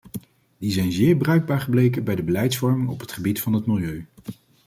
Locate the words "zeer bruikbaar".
0.91-1.59